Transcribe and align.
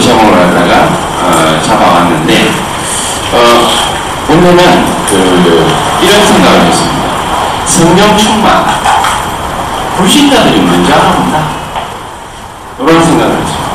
제목을 0.00 0.30
갖다가 0.30 0.88
어, 1.22 1.60
잡아왔는데 1.62 2.50
어, 3.32 3.68
오늘은 4.28 4.86
그 5.08 5.66
이런 6.02 6.26
생각을 6.26 6.60
했습니다. 6.66 7.06
성령 7.64 8.16
충만 8.16 8.64
불신자들이 9.96 10.60
문제 10.60 10.92
알아본다. 10.92 11.38
이런 12.80 13.04
생각을 13.04 13.32
했습니다. 13.32 13.66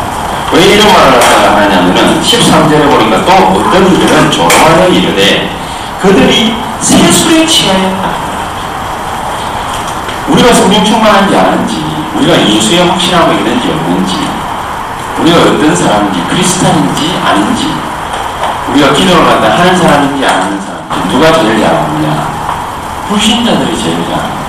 왜 0.54 0.66
이런 0.66 0.94
말을 0.94 1.20
하냐면은 1.22 2.22
13절에 2.22 2.90
보니까 2.90 3.26
또 3.26 3.60
어떤 3.60 3.88
이들은 3.94 4.30
조롱하여 4.32 4.88
이르되 4.90 5.50
그들이 6.02 6.56
세술에 6.82 7.46
취하였다. 7.46 8.10
우리가 10.28 10.54
성령 10.54 10.84
충만한지 10.84 11.36
아는지, 11.36 11.84
우리가 12.16 12.48
예수에 12.48 12.80
확신하고 12.82 13.34
있는지 13.34 13.70
없는지, 13.70 14.16
우리가 15.22 15.38
어떤 15.42 15.76
사람인지, 15.76 16.24
크리스탄인지 16.30 17.20
아닌지, 17.24 17.72
우리가 18.70 18.92
기도를 18.94 19.24
갖다 19.24 19.52
하는 19.56 19.78
사람인지 19.78 20.26
안 20.26 20.42
하는 20.42 20.60
사람인지, 20.60 21.10
누가 21.12 21.32
제일 21.34 21.60
잘하느냐? 21.60 22.32
불신자들이 23.08 23.78
제일 23.78 23.98
잘합니다. 24.06 24.42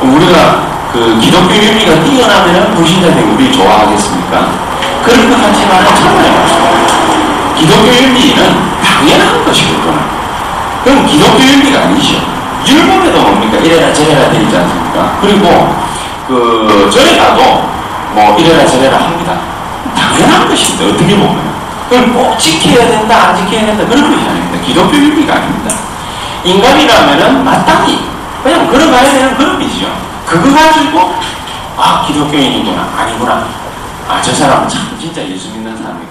그럼 0.00 0.16
우리가 0.16 0.70
그 0.92 1.18
기독교 1.20 1.54
윤리가 1.54 2.02
뛰어나면 2.02 2.74
불신자들이 2.74 3.24
우리 3.24 3.52
좋아하겠습니까? 3.52 4.48
그럴 5.04 5.30
것 5.30 5.40
같지만 5.40 5.84
참아요. 5.94 6.60
기독교 7.56 7.86
윤리는 7.86 8.56
당연한 8.82 9.44
것이거든요. 9.44 10.00
그럼 10.82 11.06
기독교 11.06 11.38
윤리가 11.40 11.82
아니죠. 11.82 12.16
율법에도 12.66 13.20
뭡니까? 13.20 13.58
이래라 13.58 13.92
저래라 13.92 14.30
되어 14.30 14.40
있지 14.40 14.56
않습니까? 14.56 15.18
그리고 15.20 15.76
그 16.26 16.90
절에 16.92 17.16
가도 17.18 17.68
뭐 18.14 18.36
이래라 18.38 18.66
저래라 18.66 18.98
합니다. 18.98 19.38
당연한 19.96 20.48
것입니다. 20.48 20.84
어떻게 20.86 21.16
보면. 21.16 21.50
그걸 21.88 22.12
꼭 22.12 22.38
지켜야 22.38 22.86
된다, 22.88 23.28
안 23.30 23.36
지켜야 23.36 23.66
된다 23.66 23.84
그런 23.86 24.10
것이 24.10 24.28
아닙니다. 24.28 24.64
기독교 24.64 24.96
윤리가 24.96 25.34
아닙니다. 25.34 25.74
인간이라면은 26.44 27.44
마땅히 27.44 28.00
그냥 28.42 28.66
걸어가야 28.70 29.12
되는 29.12 29.36
그런 29.36 29.60
이죠 29.60 29.86
그거 30.26 30.54
가지고 30.54 31.14
아 31.76 32.04
기독교인이구나 32.06 32.88
아니구나 32.96 33.44
아 34.08 34.20
저 34.22 34.32
사람은 34.32 34.68
참 34.68 34.96
진짜 34.98 35.20
예수 35.22 35.48
믿는 35.50 35.76
사람이고 35.76 36.06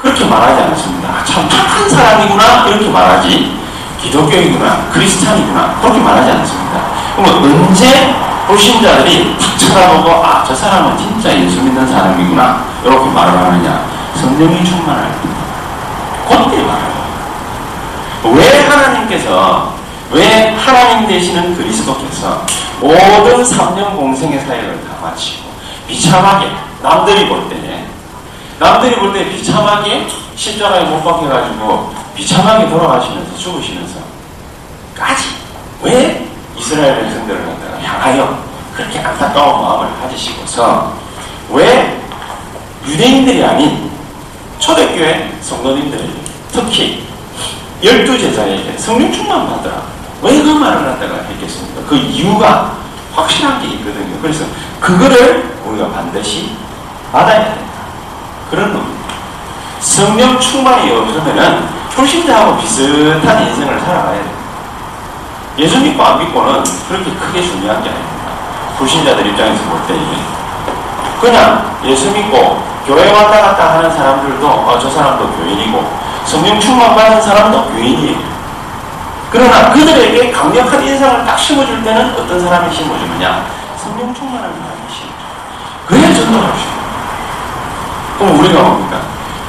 그렇게 0.00 0.24
말하지 0.24 0.62
않습니다. 0.62 1.08
아, 1.08 1.24
참 1.24 1.48
착한 1.48 1.88
사람이구나 1.88 2.66
이렇게 2.68 2.88
말하지 2.88 3.56
기독교이구나 4.02 4.86
크리스찬이구나 4.92 5.78
그렇게 5.82 5.98
말하지 6.00 6.30
않습니다. 6.30 6.80
그러면 7.16 7.66
언제 7.66 8.14
불신자들이 8.46 9.36
탁 9.38 9.51
쳐다보고 9.72 10.10
아 10.24 10.44
저 10.46 10.54
사람은 10.54 10.98
진짜 10.98 11.34
예수 11.34 11.62
믿는 11.62 11.90
사람이구나 11.90 12.64
이렇게 12.84 13.10
말을 13.10 13.38
하느냐 13.38 13.86
성령이 14.16 14.64
충만할 14.64 15.10
때 15.22 15.28
그때 16.28 16.62
말해요. 16.62 17.02
왜 18.24 18.66
하나님께서 18.66 19.72
왜 20.10 20.54
하나님 20.54 21.08
되시는 21.08 21.56
그리스도께서 21.56 22.44
모든 22.80 23.42
3년 23.42 23.96
공생의 23.96 24.40
사역을 24.40 24.84
다 24.84 25.06
마치고 25.06 25.44
비참하게 25.88 26.48
남들이 26.82 27.28
볼때 27.28 27.86
남들이 28.58 28.96
볼 28.96 29.12
때 29.12 29.28
비참하게 29.30 30.06
십자가에 30.36 30.84
못 30.84 31.02
박혀가지고 31.02 31.94
비참하게 32.14 32.68
돌아가시면서 32.68 33.36
죽으시면서 33.36 33.94
까지 34.96 35.24
왜 35.82 36.28
이스라엘 36.56 37.00
백성들을 37.00 37.46
갖다가 37.46 37.82
향하여 37.82 38.51
그렇게 38.76 38.98
안타까운 39.00 39.62
마음을 39.62 39.88
가지시고서 40.00 40.92
왜 41.50 42.00
유대인들이 42.86 43.44
아닌 43.44 43.90
초대교회 44.58 45.32
성도님들 45.40 46.10
특히 46.52 47.06
열두 47.82 48.18
제자에게 48.18 48.76
성령 48.78 49.12
충만 49.12 49.48
받으라 49.48 49.82
왜 50.22 50.40
그 50.42 50.48
말을 50.50 50.84
갖다가 50.84 51.14
했겠습니까? 51.28 51.82
그 51.88 51.96
이유가 51.96 52.76
확실한 53.14 53.60
게 53.60 53.68
있거든요. 53.74 54.20
그래서 54.22 54.44
그거를 54.80 55.56
우리가 55.66 55.88
반드시 55.90 56.52
받아야 57.10 57.44
된다. 57.46 57.72
그런 58.50 58.72
겁니다. 58.72 59.02
성령 59.80 60.38
충만이 60.38 60.92
없으면은 60.92 61.66
불신자하고 61.90 62.60
비슷한 62.60 63.46
인생을 63.48 63.80
살아가야 63.80 64.14
돼요. 64.22 64.32
예수 65.58 65.80
믿고 65.80 66.02
안 66.02 66.20
믿고는 66.20 66.62
그렇게 66.88 67.10
크게 67.14 67.42
중요한 67.42 67.82
게 67.82 67.90
아닙니다. 67.90 68.11
불신자들 68.78 69.26
입장에서 69.26 69.62
볼 69.64 69.80
때. 69.86 69.94
그냥 71.20 71.78
예수 71.84 72.10
믿고 72.10 72.62
교회 72.86 73.10
왔다 73.12 73.40
갔다 73.40 73.74
하는 73.74 73.90
사람들도 73.90 74.46
어, 74.46 74.78
저 74.80 74.90
사람도 74.90 75.28
교인이고 75.34 75.84
성령 76.26 76.58
충만 76.58 76.94
받은 76.94 77.20
사람도 77.20 77.66
교인이에요. 77.66 78.18
그러나 79.30 79.72
그들에게 79.72 80.30
강력한 80.32 80.82
인상을 80.82 81.24
딱 81.24 81.38
심어줄 81.38 81.82
때는 81.82 82.14
어떤 82.16 82.40
사람이 82.40 82.74
심어주느냐? 82.74 83.46
성령 83.82 84.12
충만한 84.14 84.50
사람이 84.52 84.82
심어줘요. 84.90 85.22
그래야 85.86 86.06
수 86.12 86.20
있어요. 86.22 86.82
그럼 88.18 88.40
우리가 88.40 88.62
뭡니까? 88.62 89.00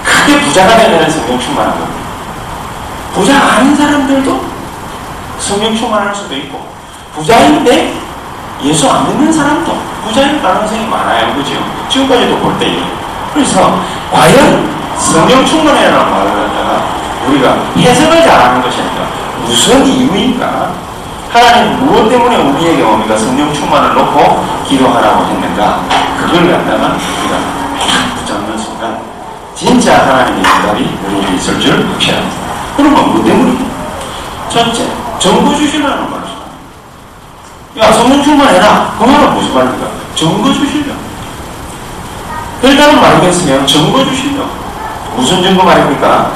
크게 0.04 0.40
부자가 0.42 0.78
되면 0.78 1.10
성령 1.10 1.40
충만한 1.40 1.78
겁니다. 1.78 2.02
부자 3.14 3.38
아닌 3.38 3.76
사람들도 3.76 4.46
성령 5.40 5.76
충만할 5.76 6.16
수도 6.16 6.36
있고 6.36 6.66
부자인데 7.16 7.94
예수 8.64 8.90
안 8.90 9.08
믿는 9.08 9.32
사람도 9.32 9.78
부자일 10.06 10.42
가능성이 10.42 10.86
많아요. 10.88 11.34
그죠? 11.36 11.52
지금까지도 11.90 12.38
볼 12.38 12.58
때예요. 12.60 12.84
그래서 13.34 13.78
과연 14.12 14.70
성령 14.98 15.46
충만이라는 15.46 16.12
말을 16.12 16.32
갖다가 16.32 16.84
우리가 17.28 17.56
해석을 17.78 18.22
잘하는 18.22 18.62
것이 18.62 18.80
아니라 18.82 19.06
무슨 19.46 19.86
이유인가? 19.86 20.72
하나님 21.32 21.86
무엇 21.86 22.10
때문에 22.10 22.38
우리에게 22.38 22.84
뭡니까? 22.84 23.18
성령 23.18 23.52
충만을 23.54 23.96
놓고 23.96 24.46
기도하라고 24.68 25.26
했는가? 25.26 25.82
그걸 26.20 26.52
갖다가 26.52 26.96
우리가 27.20 27.38
딱 27.80 28.16
붙잡는 28.18 28.58
순간 28.58 29.00
진짜 29.56 30.06
하나님의 30.08 30.44
응답이 30.44 30.98
우리에게 31.08 31.36
있을 31.36 31.60
줄 31.60 31.88
확신합니다. 31.92 32.36
그러면 32.78 33.14
뭐 33.14 33.24
때문이냐? 33.24 33.66
첫째, 34.50 34.88
정보 35.20 35.56
주시라는 35.56 36.12
말이죠. 36.12 36.33
야, 37.80 37.92
성령 37.92 38.24
충만해라. 38.24 38.96
그 39.00 39.04
말은 39.04 39.34
무슨 39.34 39.54
말입니까? 39.56 39.88
정보 40.16 40.54
주시려. 40.54 40.94
일단은 42.62 43.02
말겠으면 43.02 43.66
정보 43.66 44.06
주시려. 44.06 44.44
무슨 45.16 45.42
정보 45.42 45.64
말입니까? 45.64 46.32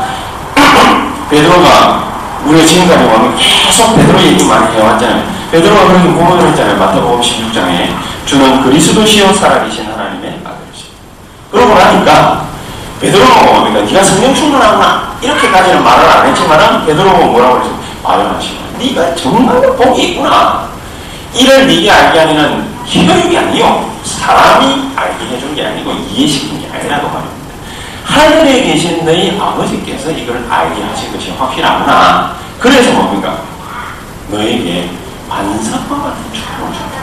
베드로가 1.29 2.07
우리가 2.45 2.65
지금까지 2.65 3.03
보면 3.03 3.35
계속 3.35 3.95
베드로 3.95 4.19
얘기 4.21 4.43
많이 4.45 4.75
해왔잖아요. 4.75 5.23
베드로가 5.51 5.87
그렇게 5.87 6.07
고백을 6.09 6.49
했잖아요. 6.49 6.77
마태복음 6.77 7.21
16장에 7.21 7.89
주는 8.25 8.63
그리스도시요 8.63 9.31
살아계신 9.33 9.85
하나님의 9.91 10.39
아들이시. 10.43 10.85
그러고 11.51 11.75
나니까 11.75 12.45
베드로가 12.99 13.43
뭡니까? 13.43 13.81
네가 13.81 14.03
성령 14.03 14.33
충만하구나. 14.33 15.17
이렇게까지는 15.21 15.83
말을 15.83 16.09
안 16.09 16.27
했지만은 16.27 16.85
베드로가 16.85 17.17
뭐라고 17.19 17.59
그랬어? 17.59 17.71
마연하시고 18.03 18.57
네가 18.79 19.15
정말로 19.15 19.75
복이 19.75 20.01
있구나. 20.13 20.76
이를 21.37 21.67
네게 21.67 21.91
알게 21.91 22.19
하는 22.19 22.67
희교육이 22.85 23.37
아니요. 23.37 23.91
사람이 24.03 24.91
알게 24.95 25.25
해준 25.35 25.55
게 25.55 25.65
아니고 25.65 25.91
이해시킨 25.93 26.61
게 26.61 26.67
아니라고 26.73 27.07
말입니다. 27.09 27.37
하늘에 28.03 28.63
계신 28.63 29.05
너희 29.05 29.37
아버지께서 29.39 30.11
이걸 30.11 30.45
알게 30.49 30.81
하신 30.81 31.11
것이 31.13 31.31
확실하구나. 31.37 32.35
그래서 32.59 32.91
뭡니까? 32.93 33.39
너에게 34.31 34.89
반사과 35.29 35.95
같은 35.95 36.23
축복을 36.33 36.73
준다. 36.73 36.97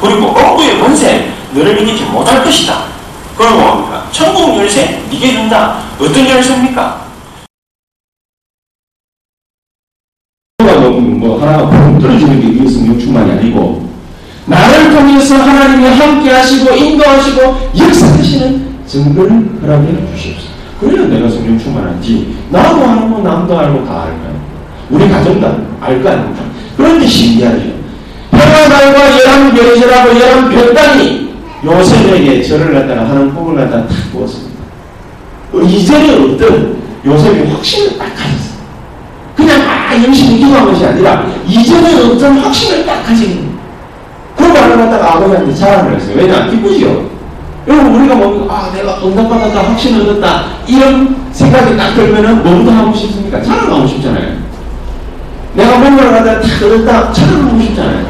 그리고 0.00 0.28
억구의 0.28 0.80
권세 0.80 1.32
너를 1.52 1.80
이기지 1.82 2.04
못할 2.04 2.42
것이다. 2.42 2.84
그리고 3.36 3.54
뭡니까? 3.56 4.04
천국 4.10 4.56
열쇠 4.58 5.02
네게 5.10 5.32
준다. 5.32 5.78
어떤 6.00 6.28
열쇠입니까? 6.28 7.07
뭐, 11.18 11.36
뭐 11.36 11.40
하나가 11.40 11.68
펑 11.68 11.98
떨어지는 11.98 12.40
게 12.40 12.48
이게 12.48 12.68
성령 12.68 12.98
충만이 12.98 13.32
아니고 13.32 13.88
나를 14.46 14.90
통해서 14.94 15.36
하나님이 15.36 15.88
함께 15.88 16.30
하시고 16.30 16.74
인도하시고 16.74 17.70
역사하시는 17.76 18.78
증거를 18.86 19.58
허락해 19.62 19.86
주시옵소서. 20.14 20.48
그래야 20.80 21.06
내가 21.08 21.28
성령 21.28 21.58
충만한지 21.58 22.36
나도 22.50 22.84
알고 22.84 23.22
남도 23.22 23.58
알고 23.58 23.84
다 23.84 24.04
알까요? 24.04 24.38
우리 24.90 25.08
가정도 25.08 25.46
알거 25.80 26.08
아닙니까? 26.08 26.44
그런데 26.76 27.06
신기하죠. 27.06 27.78
해마달과 28.32 29.20
열한 29.20 29.54
별이라고 29.54 30.20
열한 30.20 30.50
별단이 30.50 31.28
요셉에게 31.64 32.42
절을 32.42 32.72
갖다가 32.72 33.08
하는 33.08 33.34
꿈을 33.34 33.56
갖다가 33.56 33.88
탁 33.88 33.96
부었습니다. 34.12 34.58
이전에 35.64 36.14
어떤 36.14 36.78
요셉이 37.04 37.50
확신을 37.50 37.98
딱 37.98 38.14
가졌어요. 38.14 38.58
그냥 39.36 39.77
막 39.98 40.06
열심히 40.06 40.38
기도한 40.38 40.66
것이 40.66 40.86
아니라 40.86 41.26
이전에 41.46 41.94
어떤 42.04 42.38
확신을 42.38 42.86
딱 42.86 43.02
가진 43.02 43.34
거예요. 43.34 43.48
그 44.36 44.42
말을 44.44 44.76
갖다가 44.78 45.16
아버지한테 45.16 45.54
자랑을 45.54 45.96
했어요. 45.96 46.16
왜냐? 46.16 46.46
기쁘지요. 46.48 47.18
여러분 47.66 47.96
우리가 47.96 48.14
뭐, 48.14 48.46
아 48.48 48.70
내가 48.72 49.04
응답받았다 49.04 49.62
확신을 49.62 50.02
얻었다 50.02 50.44
이런 50.66 51.16
생각이 51.32 51.76
딱 51.76 51.94
들면은 51.94 52.42
뭐부터 52.42 52.70
하고 52.70 52.94
싶습니까? 52.94 53.42
자랑하고 53.42 53.86
싶잖아요. 53.86 54.38
내가 55.54 55.78
뭔가를 55.78 56.12
갖다가 56.12 56.40
탁 56.40 56.62
얻었다 56.64 57.12
자랑하고 57.12 57.60
싶잖아요. 57.60 58.06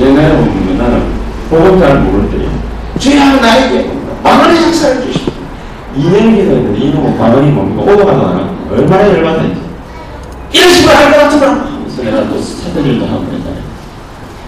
옛날에 0.00 0.36
보면 0.36 0.78
나는 0.78 1.78
잘 1.78 2.00
모를 2.00 2.30
때요. 2.30 2.50
주야 2.98 3.36
나에게 3.36 3.90
망언의 4.22 4.64
역사를 4.64 5.00
주십시오. 5.02 5.32
2년 5.96 6.34
기도했는데 6.34 6.78
이놈은 6.78 7.18
망언이 7.18 7.50
뭡니까? 7.50 7.92
오도가 7.92 8.12
나나 8.12 8.50
얼마나 8.70 9.08
열받았는지. 9.08 9.59
이런 10.52 10.72
식으로 10.72 10.92
할 10.94 11.12
것 11.12 11.18
같으면 11.18 11.60
하면서 11.60 12.02
내가 12.02 12.28
또 12.28 12.40
사태질도 12.40 13.06
하고 13.06 13.24
그랬잖아요. 13.26 13.62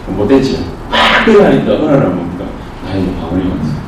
못했죠. 0.08 0.58
막 0.90 1.24
그러니까 1.24 1.72
어느 1.74 1.84
날 1.90 2.00
뭡니까? 2.10 2.44
나에게 2.84 3.14
방언이 3.16 3.44
왔어. 3.48 3.82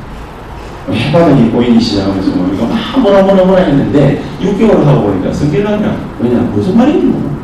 해바닥이 0.91 1.49
보이기 1.51 1.79
시작하면서 1.79 2.35
뭡니까? 2.35 2.67
막 2.67 2.99
뭐라 3.01 3.23
뭐라 3.23 3.43
뭐라 3.43 3.63
했는데 3.63 4.23
6개월 4.41 4.83
하고 4.85 5.03
보니까 5.07 5.33
성질 5.33 5.63
나냐? 5.63 5.97
왜냐? 6.19 6.39
무슨 6.53 6.77
말인지 6.77 7.05
몰라. 7.07 7.35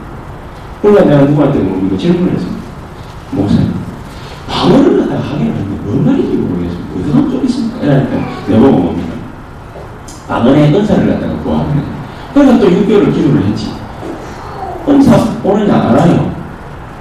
그러니까 0.81 1.05
내가 1.05 1.21
누구한테 1.23 1.59
뭡니까? 1.59 1.97
질문을 1.97 2.33
했습니다. 2.33 2.61
목사님. 3.31 3.73
방언을 4.49 4.99
갖다가 5.01 5.21
하긴 5.21 5.51
하는데 5.51 5.81
뭔 5.83 6.05
말인지 6.05 6.37
모르겠어요. 6.37 6.79
어디가 6.95 7.29
좀 7.31 7.41
있습니까? 7.45 7.79
이러니까 7.83 8.17
내보고 8.47 8.77
뭡니까? 8.77 9.13
방언의 10.27 10.73
은사를 10.73 11.07
갖다가 11.07 11.33
구하는 11.43 11.83
그래서 12.33 12.59
또 12.59 12.69
6개월을 12.69 13.13
기도를 13.13 13.43
했지. 13.47 13.69
오느냐 14.85 15.73
안 15.73 15.95
와요. 15.95 16.31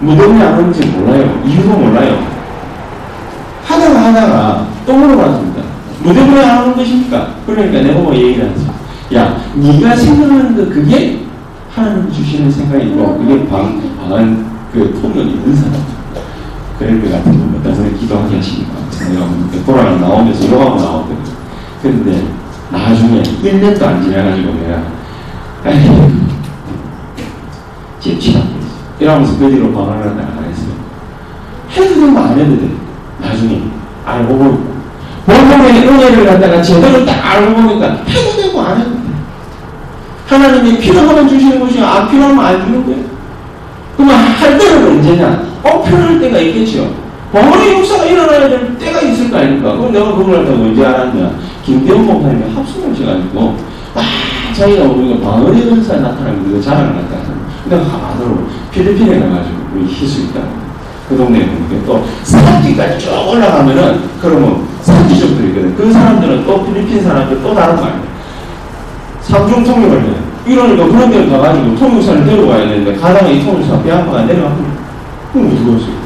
무덤이 0.00 0.42
안 0.42 0.58
오는지 0.58 0.86
몰라요. 0.86 1.42
이유도 1.46 1.68
몰라요. 1.78 2.18
하다가 3.64 4.04
하다가 4.06 4.66
또 4.86 4.94
물어봤습니다. 4.94 5.62
무덤이 6.02 6.40
안 6.40 6.62
오는 6.64 6.76
것입니까? 6.76 7.34
그러니까 7.46 7.80
내보고 7.82 8.14
얘기를 8.14 8.50
하죠. 8.50 8.74
야, 9.14 9.36
네가 9.54 9.96
생각하는 9.96 10.56
거 10.56 10.72
그게 10.72 11.20
하나님 11.74 12.10
주시는 12.12 12.50
생각이고 12.50 13.18
그게 13.18 13.48
방, 13.48 13.80
방한 13.98 14.46
그 14.72 14.98
통역이 15.00 15.40
은사다. 15.46 15.78
그럴 16.78 17.02
것 17.02 17.10
같은 17.12 17.38
거 17.38 17.58
어떤 17.58 17.74
사람이 17.74 17.98
기도하게 17.98 18.36
하시니까 18.36 18.72
내가 19.10 19.64
돌아가 19.66 19.90
나오면서 19.96 20.50
요하고 20.50 20.80
나오거든. 20.80 21.16
그런데 21.82 22.22
나중에 22.70 23.22
1년도 23.22 23.82
안 23.82 24.02
지나가지고 24.02 24.54
내가 24.54 24.82
에이, 25.66 26.19
제치다. 28.00 28.40
이러면서 28.98 29.38
그 29.38 29.50
뒤로 29.50 29.72
방황을 29.72 30.08
했어요. 30.08 30.72
해도 31.72 31.94
되면 31.94 32.16
안 32.16 32.38
해도 32.38 32.56
돼. 32.56 32.70
나중에 33.20 33.62
알고 34.04 34.36
보니까. 34.36 34.70
본문의 35.26 35.86
은혜를 35.86 36.26
갖다가 36.26 36.62
제대로 36.62 37.04
딱 37.04 37.12
알고 37.24 37.54
보니까 37.54 37.86
해도 38.08 38.42
되고 38.42 38.60
안 38.60 38.80
해도 38.80 38.90
돼. 38.90 39.00
하나님이 40.26 40.78
필요하면 40.78 41.28
주시는 41.28 41.60
것이 41.60 41.80
안 41.80 42.08
필요하면 42.08 42.44
안 42.44 42.64
주는 42.64 42.84
거예요. 42.86 43.04
그러면 43.96 44.16
할 44.16 44.58
때는 44.58 44.86
언제냐? 44.88 45.42
꼭 45.62 45.84
필요할 45.84 46.20
때가 46.20 46.38
있겠죠. 46.38 46.94
방언의 47.32 47.78
역사가 47.78 48.04
일어나야 48.06 48.48
될 48.48 48.78
때가 48.78 49.00
있을 49.02 49.30
거 49.30 49.38
아닙니까? 49.38 49.76
그럼 49.76 49.92
내가 49.92 50.14
그걸 50.16 50.36
갖다가 50.38 50.58
언제 50.58 50.84
알았냐? 50.84 51.30
김대원 51.64 52.06
목사님이 52.06 52.54
합성을 52.54 52.90
하셔가지고 52.90 53.56
아, 53.94 54.00
자기가 54.56 54.84
우리가 54.84 55.20
방언의 55.20 55.62
은사 55.62 55.96
나타나면 55.96 56.44
우리가 56.46 56.60
자랑을 56.62 56.94
갖다 56.94 57.18
하잖아. 57.18 57.36
내가 57.70 57.84
하나로 57.84 58.46
필리핀에 58.72 59.20
가가지고 59.20 59.56
우리 59.74 59.86
희수 59.86 60.22
있다. 60.22 60.40
그 61.08 61.16
동네에 61.16 61.46
보니까 61.46 61.86
또 61.86 62.04
산지까지 62.24 62.98
쭉 62.98 63.10
올라가면은 63.28 64.00
그러면 64.20 64.66
산지족들이 64.82 65.48
있거든. 65.48 65.76
그 65.76 65.92
사람들은 65.92 66.44
또 66.44 66.64
필리핀 66.66 67.02
사람들 67.02 67.42
또 67.42 67.54
다른 67.54 67.76
말이야. 67.76 68.00
삼중 69.22 69.64
통역을 69.64 70.02
해. 70.02 70.06
이러니까 70.46 70.86
그런 70.86 71.10
데 71.10 71.28
가가지고 71.28 71.76
통역사를 71.76 72.24
데려가야 72.24 72.68
되는데 72.68 72.96
가다가 72.96 73.28
이 73.28 73.44
통역사 73.44 73.82
배 73.82 73.92
아파가 73.92 74.24
내려가면 74.24 74.78
그럼 75.32 75.46
어떻게 75.48 75.72
하지? 75.72 76.00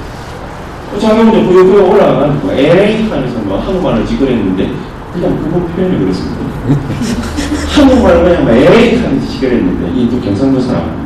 자기 1.01 1.21
혼자 1.23 1.39
부여부여 1.49 1.85
올라가가지고 1.85 2.53
에이 2.53 3.09
하면서 3.09 3.39
뭐 3.45 3.59
한국말을 3.61 4.07
지그랬는데 4.07 4.71
그냥 5.15 5.37
그거 5.39 5.61
표현을 5.75 5.99
그랬습니다. 6.01 6.37
한국말을 7.75 8.25
그냥 8.25 8.45
막 8.45 8.51
에이 8.53 8.97
하면서 8.97 9.27
지그랬는데 9.29 9.93
이 10.01 10.09
또 10.11 10.21
경상도 10.21 10.61
사람 10.61 11.04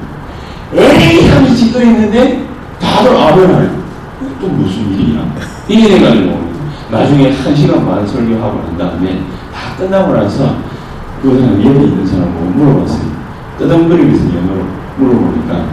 에이 0.75 1.29
하면서 1.29 1.55
지그랬는데 1.55 2.47
다들 2.81 3.17
아멘을 3.17 3.71
또 4.41 4.49
무슨 4.49 4.93
일이야? 4.93 5.25
이게 5.69 5.89
돼가지고 5.99 6.49
나중에 6.91 7.33
한 7.33 7.57
시간 7.57 7.85
반 7.87 8.07
설교하고 8.07 8.63
난 8.63 8.79
다음에 8.79 9.23
다 9.53 9.77
끝나고 9.77 10.13
나서 10.13 10.57
그 11.23 11.39
사람 11.41 11.63
옆에 11.65 11.85
있는 11.85 12.07
사람하고 12.07 12.41
물어봤어요. 12.41 13.09
뜨덩거리면서 13.59 14.37
영어로 14.37 14.67
물어보니까 14.99 15.65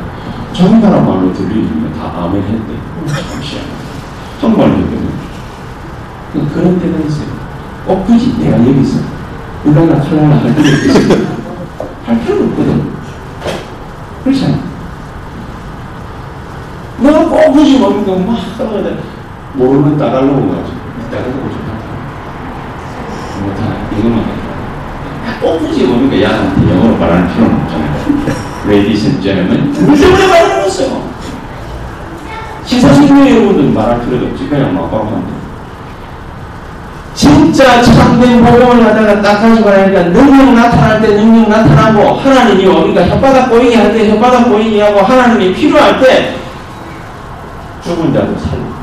정나라 0.54 1.02
말로 1.02 1.34
들리니까 1.34 1.94
다 2.00 2.24
아멘 2.24 2.42
했대. 2.42 2.74
잠시만. 3.08 3.66
한국말로 4.42 4.74
했거든. 4.78 5.16
그런 6.54 6.80
때가 6.80 7.00
있어요. 7.06 7.28
꼭 7.86 8.06
굳이 8.06 8.38
내가 8.40 8.58
여기서 8.58 9.00
울랄라 9.66 10.00
칼랄라 10.02 10.38
할 10.38 10.56
필요 10.56 10.70
없어. 10.74 11.16
할 12.06 12.20
필요 12.22 12.46
없거든. 12.46 12.92
그렇잖아. 14.24 14.58
내가 17.56 17.64
꼭 17.64 17.64
굳이 17.64 17.78
뭡니까 17.78 18.12
막 18.32 18.38
하면 18.58 18.98
모르면 19.54 19.98
따라려고 19.98 20.50
가지고 20.50 20.78
따라려고 21.10 21.50
좀. 21.50 21.66
못하나 23.44 23.76
하다. 24.14 25.40
꼭 25.42 25.60
굳이 25.60 25.84
뭡니까 25.86 26.30
야한테 26.30 26.70
영어로 26.70 26.98
말하는 26.98 27.28
필요는 27.34 27.56
없잖아요. 27.62 27.96
Ladies 28.68 29.06
and 29.06 29.22
gentlemen, 29.22 29.74
우리 29.88 30.00
때문에 30.00 30.28
말하는 30.28 30.56
거였어요. 30.60 31.06
시사신료 32.66 33.30
여러분들 33.30 33.72
말할 33.74 34.04
필요도 34.06 34.26
없지. 34.28 34.48
그냥 34.50 34.74
막바로 34.74 35.06
하면 35.06 35.22
돼. 35.28 35.34
진짜 37.14 37.82
참된 37.82 38.44
복음을 38.44 38.86
하다가 38.86 39.22
딱 39.22 39.40
가지고 39.40 39.70
나니까 39.70 40.04
능력 40.10 40.54
나타날 40.54 41.02
때 41.02 41.16
능력 41.16 41.48
나타나고 41.48 42.16
하나님이 42.16 42.66
우리가 42.66 43.04
혓바닥 43.04 43.48
보이게 43.50 43.76
할 43.78 43.94
때 43.94 44.12
혓바닥 44.12 44.50
보이게 44.50 44.82
하고 44.82 45.00
하나님이 45.00 45.54
필요할 45.54 46.02
때 46.02 46.36
죽은 47.86 48.12
자도 48.12 48.36
살리고 48.40 48.74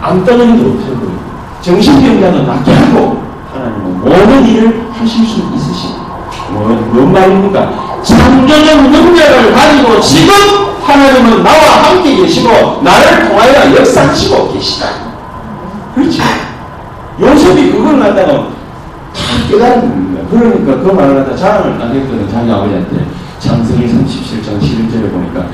안 0.00 0.24
떠는 0.24 0.58
이도 0.58 0.70
없애고 0.70 1.12
정신병 1.60 2.20
자도 2.22 2.42
낫게 2.44 2.72
하고 2.72 3.22
하나님은 3.52 4.00
모든 4.00 4.46
일을 4.46 4.90
하실 4.92 5.26
수 5.26 5.42
있으시고 5.54 6.00
뭐, 6.52 6.68
뭔 6.90 7.12
말입니까? 7.12 8.00
창조적 8.02 8.90
능력을 8.90 9.52
가지고 9.52 10.00
지금 10.00 10.32
하나님은 10.82 11.42
나와 11.42 11.90
함께 11.90 12.16
계시고 12.16 12.80
나를 12.82 13.28
통하여 13.28 13.76
역사하시고 13.76 14.54
계시다. 14.54 14.86
그렇지. 15.94 16.22
요셉이 17.20 17.72
그걸 17.72 18.00
갖다가 18.00 18.32
다 18.32 18.48
깨달은 19.50 19.80
겁니다. 19.82 20.22
그러니까 20.30 20.76
그 20.82 20.90
말을 20.92 21.16
갖다 21.16 21.36
자랑을 21.36 21.78
딱 21.78 21.90
했거든. 21.92 22.28
자기 22.32 22.50
아버지한테. 22.50 23.06
장세기 23.38 23.86
37장 23.86 24.60
11절에 24.60 25.12
보니까 25.12 25.46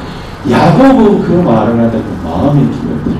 야곱은 0.51 1.23
그 1.23 1.33
말을 1.33 1.77
갖다가 1.77 2.05
마음에 2.25 2.61
두었대. 2.71 3.17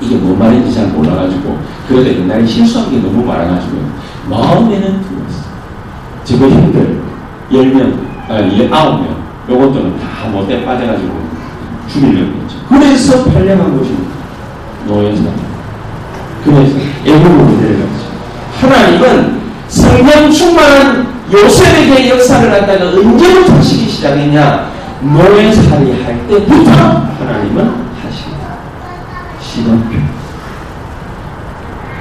이게 0.00 0.16
뭔 0.16 0.38
말인지 0.38 0.72
잘 0.74 0.88
몰라가지고 0.88 1.58
그래도 1.88 2.10
옛날에 2.20 2.46
실수한 2.46 2.90
게 2.90 2.98
너무 2.98 3.24
많아가지고 3.24 3.78
마음에는 4.28 5.02
두었어. 5.02 5.44
지금 6.24 6.50
형들 6.50 7.00
10명, 7.50 7.98
아니 8.28 8.68
9명 8.68 9.14
요것들은 9.48 9.98
다 9.98 10.28
못돼 10.28 10.64
빠져가지고 10.64 11.12
죽이려고 11.88 12.40
했죠. 12.42 12.58
그래서 12.68 13.24
팔려간 13.24 13.78
것이 13.78 13.94
노예사. 14.86 15.22
그래서 16.44 16.76
애국으로 17.04 17.46
내려갔죠. 17.60 18.04
하나님은 18.60 19.40
성령 19.68 20.30
충만한 20.30 21.06
요셉에게 21.32 22.10
역사를 22.10 22.50
갖다가 22.50 22.84
언제부터 22.90 23.54
하시기 23.54 23.88
시작했냐? 23.88 24.73
노예살이 25.04 26.02
할 26.02 26.26
때부터 26.26 26.70
하나님은 26.72 27.74
하십니다. 28.02 28.56
시간표. 29.38 29.98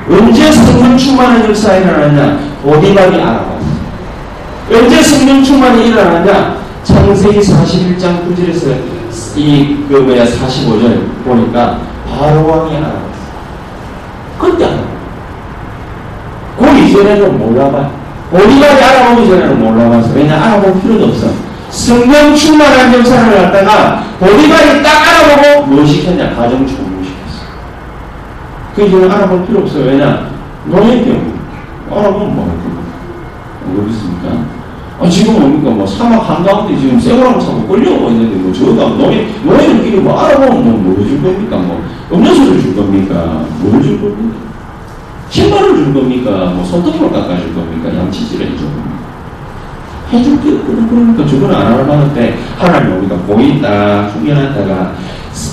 언제 0.09 0.51
성령 0.51 0.97
충만한 0.97 1.43
역사가 1.49 1.77
일어나냐? 1.77 2.39
오디발이 2.63 3.21
알아봤어. 3.21 3.59
언제 4.71 5.01
성령 5.03 5.43
충만이 5.43 5.89
일어나냐? 5.89 6.55
창세기 6.83 7.39
41장 7.39 8.25
9절에서 8.25 8.75
이, 9.35 9.85
그 9.89 9.95
뭐야, 9.97 10.23
45절 10.25 11.25
보니까 11.25 11.79
바로 12.09 12.47
왕이 12.47 12.77
알아봤어. 12.77 13.03
그때 14.39 14.65
알아봤어. 14.65 14.93
그 16.57 16.79
이전에는 16.79 17.37
몰라봐. 17.37 17.89
오디발이 18.31 18.81
알아보기 18.83 19.27
전에는 19.27 19.59
몰라봤어. 19.59 20.13
왜냐, 20.13 20.41
알아볼 20.41 20.81
필요도 20.81 21.05
없어. 21.07 21.52
성령 21.73 22.35
충만한 22.35 22.93
역사를 22.93 23.35
갖다가 23.35 24.03
보디발이 24.19 24.83
딱 24.83 24.89
알아보고 25.07 25.65
뭐 25.65 25.83
시켰냐? 25.85 26.35
가정 26.35 26.59
종료시켰어. 26.67 27.45
그 28.75 28.83
이제는 28.83 29.11
알아볼 29.11 29.45
필요 29.47 29.61
없어요. 29.61 29.85
왜냐? 29.85 30.29
노예병. 30.65 31.33
알아보면 31.91 32.35
뭐? 32.35 32.63
모르겠습니까? 33.65 34.29
아, 35.01 35.09
지금 35.09 35.33
뭡니까? 35.39 35.71
뭐 35.71 35.87
사막 35.87 36.29
한가운데 36.29 36.79
지금 36.79 36.99
생활하고 36.99 37.41
사고 37.41 37.67
끌려오고 37.67 38.09
있는데 38.11 38.35
뭐 38.35 38.53
저가 38.53 38.89
노예, 38.95 39.27
노예들끼리 39.43 39.97
뭐 39.97 40.19
알아보면 40.21 40.83
뭐, 40.83 40.93
뭐줄 40.93 41.23
겁니까? 41.23 41.57
뭐 41.57 41.83
음료수를 42.11 42.61
줄 42.61 42.75
겁니까? 42.75 43.45
뭘 43.59 43.81
줄 43.81 43.99
겁니까? 43.99 44.37
신발을 45.31 45.75
줄 45.75 45.93
겁니까? 45.95 46.29
뭐 46.55 46.63
손톱을 46.63 47.11
깎아줄 47.11 47.55
겁니까? 47.55 47.97
양치질을 47.97 48.45
해줄 48.45 48.59
겁니까? 48.59 48.92
해줄 50.13 50.39
게. 50.41 50.59
그러니까 50.63 51.25
저거는 51.25 51.55
안 51.55 51.73
알아봤는데 51.73 52.39
하나님 52.57 52.99
우리가 52.99 53.15
보인다, 53.17 54.09
숙연하다가 54.09 54.93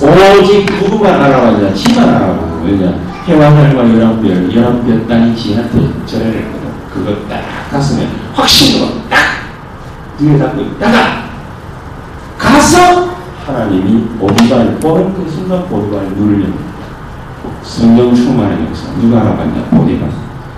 오직 0.03 0.67
누구만 0.83 1.21
알아봤냐? 1.23 1.73
지만 1.75 2.09
알아보고 2.09 2.65
왜냐? 2.67 2.95
해왕달과 3.27 3.89
열왕별, 3.89 4.55
열왕별 4.55 5.07
땅이 5.09 5.35
지한테 5.37 5.89
절하랬거든. 6.07 6.71
그거 6.93 7.17
딱 7.29 7.71
갔으면 7.71 8.09
확신으로 8.35 8.89
딱 9.09 9.19
뒤에 10.19 10.37
잡고 10.39 10.61
있다가 10.61 11.31
가서 12.37 13.11
하나님이 13.47 14.09
오리발 14.21 14.79
뻗은 14.81 15.15
그 15.15 15.31
순간 15.31 15.65
눈을 15.71 16.43
엽니다. 16.45 16.71
성령 17.63 18.15
충만의 18.15 18.67
역사 18.67 18.93
누가 19.01 19.21
알아봤냐? 19.21 19.65
보리발. 19.71 20.11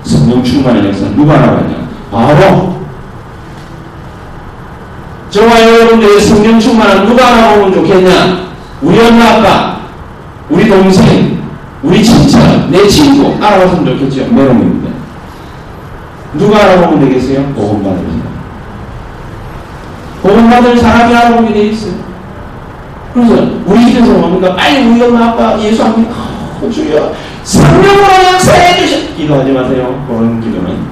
성령 0.02 0.42
충만의 0.42 0.87
역사 0.87 1.09
누가 1.11 1.35
알아봤냐? 1.35 1.88
바로 2.11 2.81
저와 5.32 5.62
여러분들의 5.62 6.20
성령 6.20 6.60
충만한 6.60 7.06
누가 7.06 7.26
알아보면 7.26 7.72
좋겠냐? 7.72 8.52
우리 8.82 9.00
엄마 9.00 9.24
아빠, 9.30 9.80
우리 10.50 10.68
동생, 10.68 11.42
우리 11.82 12.04
친척, 12.04 12.68
내 12.68 12.86
친구 12.86 13.34
알아봤으면 13.42 13.98
좋겠죠. 13.98 14.30
메롱입니다. 14.30 14.90
누가 16.34 16.58
알아보면 16.64 17.08
되겠어요? 17.08 17.46
복음받을 17.54 17.98
사람. 18.04 18.22
복음받을 20.22 20.76
사람이 20.76 21.14
알아보게 21.14 21.54
돼 21.54 21.62
있어요. 21.68 21.94
그래서 23.14 23.34
우리 23.64 23.86
집에서 23.86 24.12
뭡니까? 24.12 24.54
빨리 24.54 24.86
우리 24.86 25.02
엄마 25.02 25.28
아빠 25.28 25.58
예수 25.60 25.82
안 25.82 25.98
믿고 25.98 26.12
어, 26.12 26.70
주여 26.70 27.14
성령으로 27.42 28.32
역사해 28.34 28.86
주셔. 28.86 29.14
기도하지 29.16 29.50
마세요. 29.52 30.04
그런 30.06 30.42
기도는. 30.42 30.91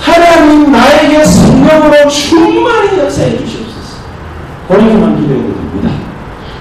하나님 0.00 0.72
나에게 0.72 1.24
성령으로 1.24 2.08
충만히 2.08 2.98
역사해 2.98 3.38
주시옵소서. 3.38 3.98
그렇게만 4.68 5.20
기도해도 5.20 5.54
됩니다. 5.54 5.90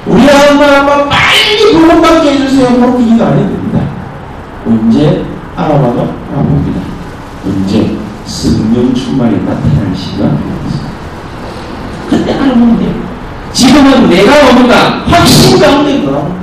우리 0.05 0.23
엄마 0.23 1.07
빨리 1.07 1.71
구원받게 1.71 2.31
해주세요. 2.31 2.75
그렇게 2.79 3.05
기도 3.05 3.25
안 3.25 3.33
해도 3.37 3.49
됩니다. 3.49 3.79
언제 4.65 5.25
알아봐도 5.55 6.13
알아봅니다. 6.33 6.81
언제 7.45 7.97
성령 8.25 8.93
충만이 8.93 9.37
나타날 9.43 9.95
시간 9.95 10.37
그때 12.09 12.33
알아보면 12.33 12.79
돼요. 12.79 13.09
지금은 13.53 14.09
내가 14.09 14.53
뭔가 14.53 15.03
확신 15.07 15.59
가운데 15.59 16.03
돌아오 16.03 16.38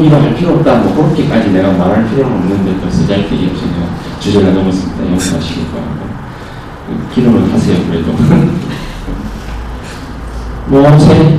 기도 0.00 0.16
할 0.16 0.34
필요 0.34 0.54
없다. 0.54 0.78
뭐 0.78 0.94
그렇게까지 0.94 1.50
내가 1.50 1.72
말할 1.72 2.08
필요는 2.08 2.36
없는데 2.36 2.80
또 2.80 2.90
쓰잘데기 2.90 3.50
없이 3.52 3.64
내가 3.66 3.86
주제가 4.20 4.50
넘었습니다. 4.50 5.10
용서하시기 5.10 5.66
바랍니다. 5.72 6.06
기도는 7.14 7.52
하세요. 7.52 7.76
그래도. 7.88 8.12
모세 10.68 11.38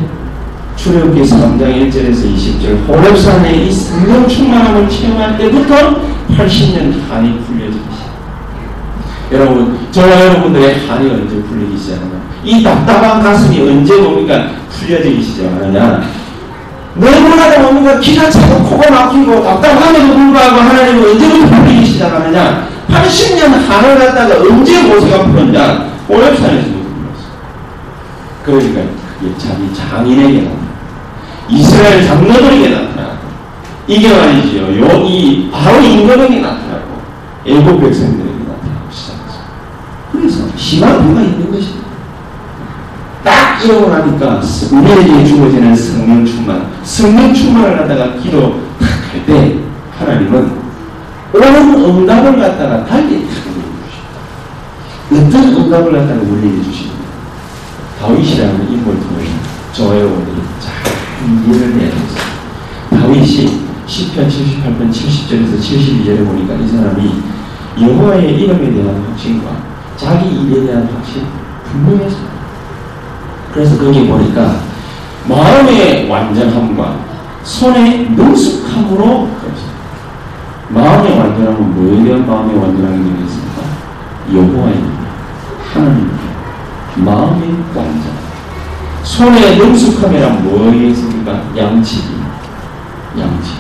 출애굽기 0.76 1.22
3장 1.22 1.60
1절에서 1.60 2.36
20절 2.36 2.88
호렙산에 2.88 3.54
이 3.66 3.72
성령 3.72 4.28
충만함을 4.28 4.90
체험할 4.90 5.38
때부터 5.38 5.76
80년 6.36 7.08
한이 7.08 7.40
시작. 7.48 8.12
여러분, 9.32 9.80
저와 9.92 10.26
여러분들의 10.26 10.88
한이 10.88 11.10
언제 11.10 11.36
풀리기 11.44 11.78
시작하냐? 11.78 12.22
이 12.44 12.64
답답한 12.64 13.22
가슴이 13.22 13.62
언제 13.62 13.96
뭡니까? 14.02 14.50
풀려지기 14.70 15.22
시작하느냐? 15.24 16.02
너무나도 16.96 17.62
뭡니까? 17.62 18.00
기가 18.00 18.30
차고 18.30 18.64
코가 18.64 18.92
막히고 18.92 19.44
답답함에도 19.44 20.14
불구하고 20.14 20.60
하나님은 20.60 21.10
언제부터 21.12 21.48
풀리기 21.48 21.86
시작하느냐? 21.86 22.68
80년 22.90 23.66
한을 23.66 23.98
갖다가 23.98 24.36
언제 24.42 24.82
모세가 24.84 25.24
풀었냐? 25.26 25.92
호렙산에서 26.10 26.68
풀렸어. 26.68 27.32
그러니까 28.44 28.82
그게 29.20 29.38
자기 29.38 29.74
장인에게 29.74 30.42
나타 30.42 30.62
이스라엘 31.48 32.06
장로들에게 32.06 32.70
나타나고 32.70 33.18
이게 33.88 34.10
말이지요. 34.14 34.82
여기 34.86 35.50
바로 35.52 35.82
임금에게 35.82 36.40
나타나고 36.42 37.02
애국 37.46 37.80
백성들에게 37.82 38.40
나타나고 38.40 38.92
시작했어요. 38.92 39.44
그래서 40.12 40.44
시간표가 40.58 41.22
있는 41.22 41.52
것입니다. 41.52 41.81
딱 43.24 43.64
이러고 43.64 43.90
나니까 43.90 44.42
우리에게 44.72 45.26
주어지는 45.26 45.76
성령 45.76 46.26
충만, 46.26 46.72
성령 46.84 47.34
충만을 47.34 47.78
갖다가 47.78 48.16
기도 48.16 48.62
할 48.80 49.26
때 49.26 49.60
하나님은 50.00 50.62
온 51.34 52.00
응답을 52.00 52.40
갖다가 52.40 52.86
달리 52.86 53.28
어떤 55.12 55.56
응답을 55.56 55.92
갖다가 55.92 56.22
우리에게 56.22 56.64
주십니다. 56.64 57.02
다윗이라는 58.00 58.72
인물 58.72 58.98
저와 59.74 59.96
여러분들이 59.96 60.38
잘 60.60 60.74
이해를 61.46 61.80
해야 61.80 61.90
되겠습니다. 61.92 62.22
다윗이 62.90 63.62
10편 63.88 64.28
78편 64.28 64.92
70절에서 64.92 65.60
72절에 65.60 66.26
보니까 66.26 66.56
이 66.56 66.68
사람이 66.68 67.22
여호와의 67.80 68.42
이름에 68.42 68.72
대한 68.74 69.04
확신과 69.08 69.64
자기 69.98 70.30
일에 70.30 70.66
대한 70.66 70.90
확신 70.94 71.26
분명했습니다. 71.72 72.31
그래서 73.52 73.78
거기 73.78 74.08
보니까 74.08 74.56
마음의 75.28 76.10
완전함과 76.10 76.96
손의 77.44 78.10
능숙함으로. 78.12 79.30
마음의 80.70 81.20
완전함은 81.20 81.76
뭐에 81.76 82.04
대한 82.04 82.26
마음의 82.26 82.58
완전함이 82.58 83.12
되겠습니까? 83.12 83.62
여호와의 84.34 84.82
하나님 85.74 86.12
마음의 86.96 87.50
완전. 87.76 88.12
손의 89.04 89.58
능숙함이란 89.58 90.44
뭐에 90.44 90.88
있습니까? 90.90 91.42
양치기. 91.58 92.22
양치 93.20 93.52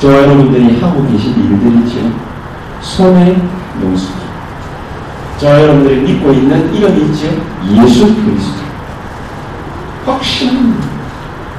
저와 0.00 0.14
여러분들이 0.22 0.80
하고 0.80 1.06
계신 1.06 1.34
일들이죠. 1.36 2.10
손의 2.80 3.40
능숙함. 3.80 4.20
저와 5.38 5.62
여러분들이 5.62 6.00
믿고 6.02 6.32
있는 6.32 6.74
이름이 6.74 7.02
있죠. 7.12 7.28
예수 7.70 8.06
그리스도 8.16 8.59
확신합니다 10.12 10.86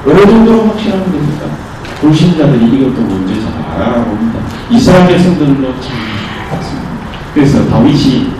어느 0.06 0.26
정도로 0.26 0.66
확신하면 0.68 1.12
됩니까? 1.12 1.46
불신자들이 2.00 2.66
이것도 2.66 3.00
먼저 3.02 3.34
잘 3.40 3.80
알아봅니다 3.80 4.40
이스라엘 4.70 5.06
백성들도 5.06 5.80
잘 5.80 6.50
봤습니다 6.50 6.88
그래서 7.34 7.68
다윗이 7.68 8.32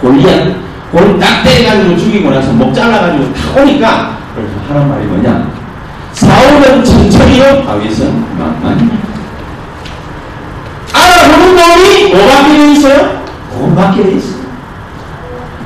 골리앗 0.00 0.68
골딱 0.92 1.44
때려가지고 1.44 1.96
죽이고 1.96 2.30
나서 2.30 2.52
목 2.52 2.72
잘라가지고 2.72 3.32
탁 3.32 3.56
오니까 3.56 4.18
그래서 4.34 4.54
하는 4.68 4.88
말이 4.88 5.06
뭐냐 5.06 5.50
사울은 6.12 6.84
천천히요 6.84 7.64
다윗은 7.64 8.38
만만히 8.38 8.90
알아보는 10.92 11.56
놈이 11.56 12.12
필요 12.48 12.70
있어요? 12.72 13.22
복음밖에 13.50 14.12
있어요 14.12 14.37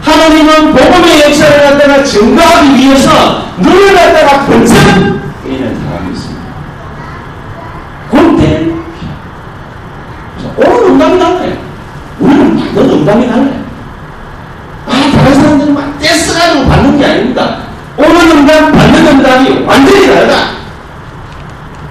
하나님은 0.03 0.73
복음의 0.73 1.23
역사를 1.23 1.63
갖다가 1.63 2.03
증가하기 2.05 2.77
위해서 2.77 3.47
눈을 3.59 3.95
갖다가 3.95 4.45
번쩍 4.47 4.77
우리는 5.45 5.81
사람이 5.81 6.13
있습니다. 6.13 6.43
그때 8.11 8.73
오늘 10.57 10.85
응답이 10.91 11.19
달라요. 11.19 11.57
우리는 12.19 12.57
받는 12.57 12.91
응답이 12.91 13.27
달라요. 13.29 13.63
아 14.89 14.91
다른 15.13 15.35
사람들은 15.35 15.75
막 15.75 15.99
떼쓰가지고 16.01 16.69
받는 16.69 16.99
게 16.99 17.07
아닙니다. 17.07 17.59
오늘 17.97 18.31
응답 18.37 18.73
받는 18.73 19.07
응답이 19.07 19.65
완전히 19.65 20.07
다르다. 20.07 20.35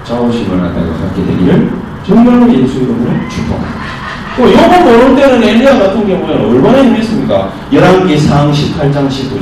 자오심을 0.05 0.59
갖다가 0.59 0.87
갖게 0.97 1.25
되기를 1.25 1.71
정말로 2.05 2.53
예수 2.53 2.79
이름으로 2.79 3.29
축복합니다. 3.29 3.90
뭐 4.37 4.49
요거 4.49 4.79
모를 4.81 5.15
때는 5.15 5.43
엘리야 5.43 5.77
같은 5.79 6.07
경우에는 6.07 6.45
얼마나 6.49 6.83
힘했습니까? 6.83 7.51
11개 7.73 8.17
상 8.17 8.51
18장 8.51 9.07
19절. 9.09 9.41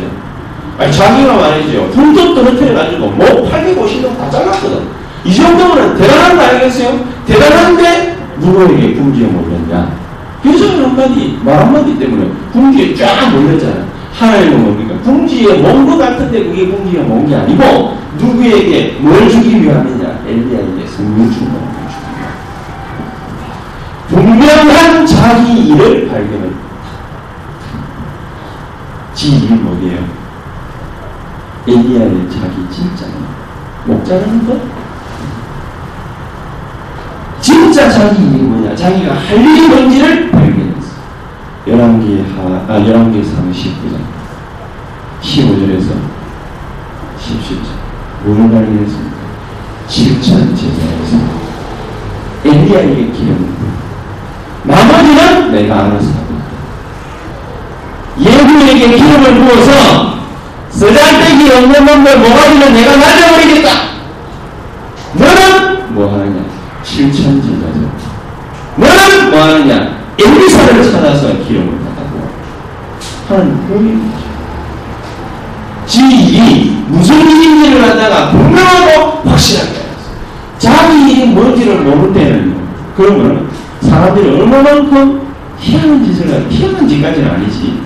아니 0.78 0.92
자기가 0.94 1.34
말이죠. 1.36 1.90
불도 1.92 2.34
떨어뜨려가지고 2.36 3.08
목 3.12 3.52
850명 3.52 4.18
다 4.18 4.30
잘랐거든. 4.30 4.88
이 5.26 5.36
정도면 5.36 5.98
대단한 5.98 6.36
거 6.38 6.42
아니겠어요? 6.44 7.00
대단한데 7.28 8.18
누구에게 8.40 8.94
궁지에 8.96 9.26
몰렸냐? 9.28 9.92
여자는 10.46 10.86
한마디, 10.86 11.38
말 11.44 11.60
한마디 11.60 12.00
때문에 12.00 12.30
궁지에 12.54 12.96
쫙 12.96 13.30
몰렸잖아요. 13.34 13.86
하나님은 14.14 14.64
뭡니까? 14.64 14.96
궁지에 15.04 15.58
먼것 15.62 15.98
같은데 16.00 16.46
그게 16.46 16.66
궁지에 16.68 17.02
먼 17.04 17.28
게 17.28 17.36
아니고 17.36 17.98
누구에게 18.18 18.98
뭘 19.00 19.30
주기 19.30 19.62
위함이냐? 19.62 20.20
엘리야에게 20.26 20.88
성령 20.96 21.30
주기 21.30 21.46
위함. 21.46 21.79
분명한 24.40 25.06
자기 25.06 25.68
일을 25.68 26.08
발견을 26.08 26.56
지 29.14 29.36
일이 29.36 29.54
뭐예요? 29.54 30.06
엘리야의 31.68 32.30
자기 32.32 32.66
진짜는 32.72 33.16
목자라는 33.86 34.48
것? 34.48 34.62
진짜 37.42 37.92
자기 37.92 38.28
일이 38.28 38.44
뭐냐? 38.44 38.74
자기가 38.74 39.14
할 39.14 39.38
일이 39.38 39.68
뭔지를 39.68 40.32
발견했어. 40.32 40.90
11개 41.68 42.24
하, 42.34 42.74
아, 42.74 42.80
11개 42.80 43.22
상 43.26 43.52
19장. 43.52 44.00
15절에서 45.22 45.96
17절. 47.20 48.24
뭐를 48.24 48.50
발견했습니까? 48.50 49.18
7천 49.90 50.56
제자에서 50.56 51.18
엘리야에게 52.46 53.12
기름을 53.12 53.60
나머지는 54.64 55.52
내가 55.52 55.76
알아서 55.86 56.20
예후에게 58.20 58.98
기름을 58.98 59.36
부어서 59.36 60.20
쓰잘데기 60.70 61.52
없는 61.52 61.86
놈들 61.86 62.18
모가지는 62.20 62.74
내가 62.74 62.96
날려버리겠다. 62.98 63.70
너는 65.14 65.94
뭐 65.94 66.12
하느냐? 66.14 66.42
7천 66.84 67.42
제자죠. 67.42 67.90
너는 68.76 69.32
뭐 69.32 69.42
하느냐? 69.42 70.00
엘리사를 70.20 70.92
찾아서 70.92 71.28
기름을 71.48 71.80
받아고 71.80 72.30
하는 73.30 73.68
표현이죠. 73.68 74.20
지 75.86 76.02
일이 76.02 76.84
무슨 76.88 77.20
일인지를 77.22 77.82
갖다가 77.82 78.32
분명하고 78.32 79.22
확실하게. 79.30 79.80
자기 80.60 81.12
일이 81.12 81.26
뭔지를 81.28 81.78
모를 81.80 82.14
때는 82.14 82.56
그러면 82.96 83.49
사람들이 83.90 84.30
얼마만큼 84.42 85.22
희한한 85.60 86.06
짓을 86.06 86.28
하 86.32 86.50
희한한 86.50 86.88
짓까지는 86.88 87.30
아니지. 87.32 87.80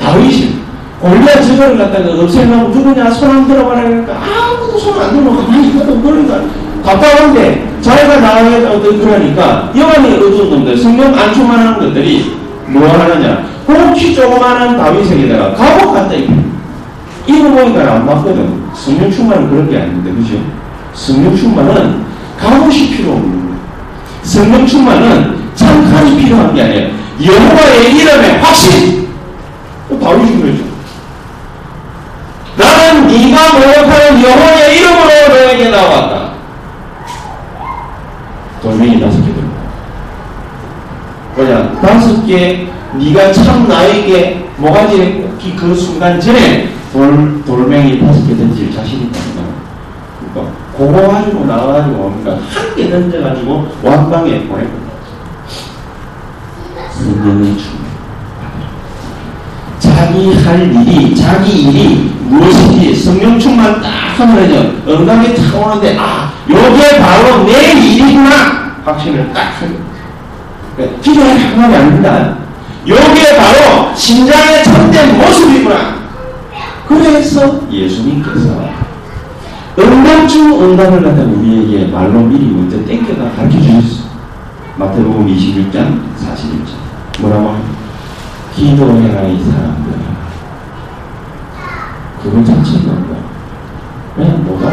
다윗이 0.00 0.56
골리앗 1.00 1.46
저거를 1.46 1.78
갖다가 1.78 2.10
없애려고 2.22 2.68
누구냐 2.68 3.10
손 3.10 3.30
안 3.30 3.46
들어가라 3.46 3.82
그러니까 3.82 4.14
아무도 4.14 4.78
손 4.78 4.98
안 5.00 5.12
들어가 5.14 5.42
가만히 5.42 5.68
있거든 5.68 6.02
그러니까 6.02 6.40
답답한데 6.84 7.76
자기가 7.80 8.20
나가겠다고 8.20 8.80
그러니까 8.80 9.70
여간이 9.76 10.14
어두운 10.14 10.50
놈들 10.50 10.76
성령 10.76 11.14
안 11.14 11.32
충만하는 11.32 11.78
것들이 11.78 12.36
뭐 12.66 12.88
하느냐. 12.88 13.44
혹시 13.68 14.14
조그마한 14.14 14.76
다윗에게다가 14.76 15.54
갑옷 15.54 15.92
갖다 15.94 16.12
입혀. 16.14 16.32
이거 17.26 17.48
보니까 17.50 17.94
안 17.94 18.06
맞거든. 18.06 18.62
성령 18.74 19.10
충만은 19.10 19.50
그런 19.50 19.70
게 19.70 19.78
아닌데 19.78 20.12
그죠? 20.12 20.38
성령 20.94 21.34
충만은 21.36 22.04
갑옷이 22.38 22.90
필요 22.90 23.12
없는 23.12 23.30
거예요. 23.30 23.56
성령 24.22 24.66
충만은 24.66 25.35
참칸이 25.76 26.16
필요한 26.18 26.54
게 26.54 26.62
아니에요 26.62 26.88
여호와의 27.24 27.94
이름에 27.94 28.38
확신 28.38 29.08
다윗이 30.00 30.40
그러죠 30.42 30.64
나는 32.56 33.06
네가 33.06 33.52
모욕하는 33.58 34.22
여호와의 34.22 34.78
이름으로 34.78 35.08
너에게 35.28 35.68
나왔다. 35.68 36.30
돌멩이 38.62 38.98
다섯 38.98 39.18
개 39.18 39.26
들고. 39.34 39.50
뭐냐 41.36 41.72
다섯 41.82 42.26
개 42.26 42.66
네가 42.94 43.30
참 43.34 43.68
나에게 43.68 44.48
모가지에 44.56 45.12
꽂기 45.16 45.54
그 45.54 45.74
순간 45.74 46.18
전에 46.18 46.70
돌, 46.94 47.44
돌멩이 47.44 48.00
다섯 48.00 48.26
개 48.26 48.34
던질 48.34 48.72
자신 48.74 49.12
거야. 49.12 49.22
그러니까 50.32 50.56
그거 50.78 51.08
가지고 51.08 51.44
나와가지고 51.44 51.94
뭡니까 51.94 52.38
한 52.54 52.74
개 52.74 52.88
던져가지고 52.90 53.68
완방에 53.82 54.46
보내거 54.46 54.85
든. 56.96 57.04
성령의 57.04 57.56
충 57.58 57.86
자기 59.78 60.34
할 60.34 60.74
일이, 60.74 61.14
자기 61.14 61.62
일이 61.62 62.12
무엇인지 62.22 62.94
성령 62.94 63.38
충만 63.38 63.80
딱 63.80 63.90
하면은요, 64.18 64.72
응답이 64.88 65.34
탁 65.34 65.54
오는데, 65.54 65.96
아, 65.98 66.32
요게 66.48 66.98
바로 66.98 67.44
내 67.44 67.72
일이구나! 67.72 68.76
확신을 68.84 69.32
딱 69.32 69.60
하는 69.60 69.78
그러니까 70.76 71.00
기도의 71.00 71.38
상관이 71.38 71.74
아닙니다. 71.74 72.36
요게 72.86 73.36
바로 73.36 73.94
신장의 73.94 74.64
참된 74.64 75.18
모습이구나! 75.18 75.96
그래서 76.88 77.60
예수님께서 77.70 78.70
응답 79.78 80.28
중 80.28 80.62
응답을 80.62 81.02
갖다 81.02 81.22
우리에게 81.22 81.86
말로 81.92 82.20
미리 82.20 82.46
먼저 82.46 82.82
땡겨가 82.84 83.32
가르쳐 83.36 83.60
주셨어. 83.60 84.06
마태복음 84.76 85.26
26장 85.26 86.00
41절. 86.18 86.75
뭐라고? 87.20 87.56
기도해라 88.54 89.22
이 89.28 89.42
사람들아 89.42 89.96
그거 92.22 92.44
자체가 92.44 92.92
뭐야 92.92 93.20
그냥 94.16 94.44
뭐가? 94.44 94.70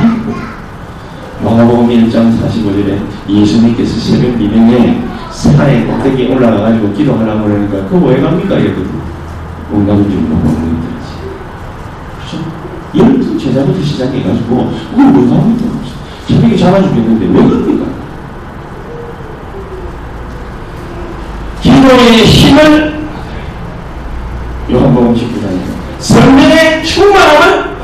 마가복음 1.44 1.90
1장 1.90 2.38
45절에 2.40 3.00
예수님께서 3.30 4.00
새벽 4.00 4.38
미명에 4.38 5.04
산에 5.32 5.86
꼭대기 5.86 6.32
올라가가지고 6.32 6.94
기도하라고 6.94 7.44
그러니까 7.44 7.86
그거 7.90 8.08
왜 8.08 8.22
갑니까? 8.22 8.58
이거든 8.60 8.90
응답을 9.74 10.04
좀 10.04 10.30
먹는 10.30 10.82
거지. 10.82 12.40
열두 12.98 13.38
제자부터 13.38 13.82
시작해가지고 13.82 14.72
그걸 14.92 15.06
못 15.12 15.32
합니다 15.34 15.66
새벽에 16.28 16.56
잡아 16.56 16.82
죽겠는데 16.82 17.26
왜 17.26 17.34
그럽니까 17.48 17.86
기도의 21.84 22.26
힘을 22.26 23.08
요한복음 24.72 25.14
19장에서 25.14 26.00
성령의 26.00 26.86
충만함을. 26.86 27.76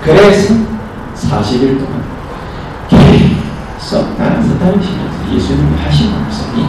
그래서 0.00 0.54
40일 1.16 1.78
동안 1.80 2.04
계속 2.88 4.16
따라서 4.16 4.56
다니시면서 4.60 5.34
예수님이 5.34 5.76
하신 5.76 6.12
말씀이 6.12 6.66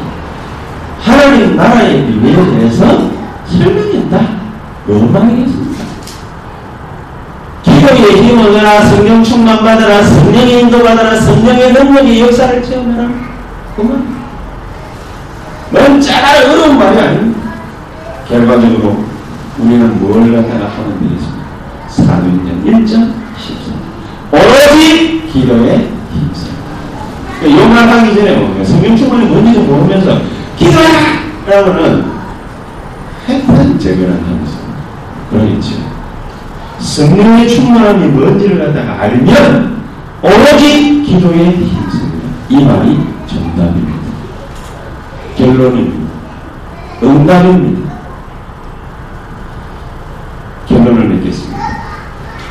하나님 0.99 1.55
나라의 1.55 2.07
비밀에 2.07 2.35
대해서. 2.57 3.13
뭐만 4.87 5.29
하겠습니까? 5.29 5.83
기도의 7.63 8.23
힘을 8.23 8.49
얻어라, 8.49 8.85
성령 8.85 9.23
충만 9.23 9.57
받아라, 9.63 10.03
성령의 10.03 10.61
인도 10.61 10.83
받아라, 10.83 11.19
성령의 11.19 11.71
능력의 11.73 12.21
역사를 12.21 12.63
체험해라. 12.63 13.09
그만. 13.75 14.14
짜라 16.01 16.39
어려운 16.39 16.77
말이 16.77 16.99
아닙니다. 16.99 17.53
결과적으로 18.27 19.03
우리는 19.57 19.99
뭘 19.99 20.31
갖다가 20.35 20.71
하는 20.71 20.97
일이습니까? 21.01 21.45
사도행전 21.87 22.63
1장 22.65 23.13
14. 23.37 23.73
오로지 24.31 25.23
기도에 25.31 25.89
힘써. 26.13 26.47
그러니까 27.39 27.63
용납하기 27.63 28.15
전에 28.15 28.35
뭡니까? 28.37 28.63
성령 28.65 28.95
충만이 28.95 29.25
뭔지도 29.27 29.61
모르면서 29.63 30.21
기도해라! 30.57 31.25
라고는 31.47 32.05
핵판 33.27 33.79
제거를 33.79 34.13
하면서 34.13 34.57
그러겠죠. 35.29 35.75
성령의 36.79 37.47
충만함이 37.49 38.07
뭔지를 38.07 38.59
갖다가 38.59 39.01
알면 39.03 39.83
오로지 40.21 41.03
기도에 41.03 41.37
힘씁니다. 41.51 42.29
이 42.49 42.63
말이. 42.63 43.14
결론입니다. 45.37 46.13
응답입니다. 47.03 47.93
결론을 50.67 51.09
맺겠습니다. 51.09 51.59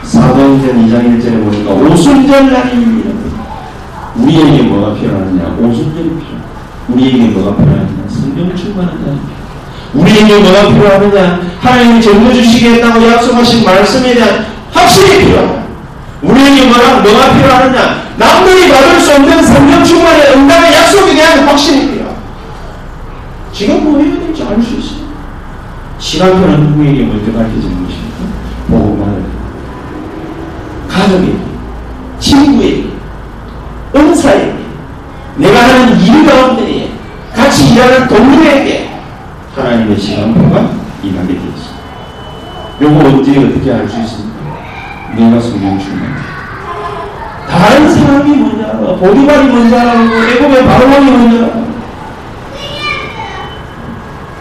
사도행전 0.03 0.87
2장 0.87 1.19
1절에 1.19 1.45
보니까 1.45 1.73
오순절 1.73 2.53
날입니다. 2.53 3.11
우리에게 4.17 4.63
뭐가 4.65 4.95
필요하느냐? 4.95 5.57
오순절이 5.59 6.11
필요. 6.11 6.45
우리에게 6.89 7.25
뭐가 7.31 7.57
필요하느냐? 7.57 8.09
성령 8.09 8.35
성령 8.35 8.57
충만한다. 8.57 9.13
우리에게 9.95 10.39
뭐가 10.39 10.69
필요하느냐? 10.69 11.41
하나님이 11.61 12.03
전부 12.03 12.33
주시겠다고 12.35 13.07
약속하신 13.11 13.65
말씀에 13.65 14.15
대한 14.15 14.47
확신이 14.73 15.25
필요하다. 15.25 15.65
우리에게 16.23 16.67
뭐라, 16.67 17.01
뭐가 17.01 17.35
필요하느냐? 17.35 18.05
남들이 18.17 18.71
받을 18.71 19.01
수 19.01 19.15
없는 19.15 19.43
성령 19.43 19.83
충만의 19.83 20.35
응답의 20.35 20.73
약속에 20.73 21.15
대한 21.15 21.49
확신이 21.49 21.91
필요하다. 21.91 22.04
될지 24.49 24.49
알수 24.49 24.77
있어요. 24.79 25.05
시간표는 25.99 26.61
누구에게 26.71 27.05
먼저 27.05 27.33
밝혀지는 27.33 27.85
것입니까? 27.85 28.25
복음을 28.69 29.25
가족에게, 30.89 31.37
친구에게, 32.19 32.91
은사에게, 33.95 34.55
내가 35.37 35.61
하는 35.61 36.01
일 36.01 36.27
가운데 36.27 36.91
같이 37.35 37.75
일하는 37.75 38.07
동료에게 38.09 38.91
하나님의 39.57 39.99
시간표가 39.99 40.71
임하게 41.03 41.35
되었습니다. 41.35 41.75
요거 42.83 43.09
어떻게 43.19 43.39
어떻게 43.39 43.73
알 43.73 43.89
수 43.89 44.01
있습니까? 44.01 44.35
내가 45.17 45.41
성령 45.41 45.79
충만. 45.79 46.15
다른 47.49 47.93
사람이 47.93 48.63
알아. 48.63 48.97
보디발이 48.97 49.75
알아. 49.75 50.03
애굽의 50.33 50.65
바로왕이 50.65 51.39
알아. 51.39 51.64